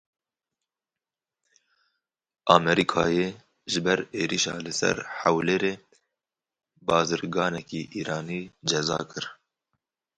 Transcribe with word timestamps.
Amerîkayê 2.55 3.27
ji 3.71 3.79
ber 3.85 3.99
êrişa 4.21 4.55
li 4.65 4.73
ser 4.79 4.97
Hewlêrê 5.19 5.73
bazirganekî 6.87 7.81
Îranî 7.99 8.41
ceza 8.69 8.99
kir. 9.11 9.25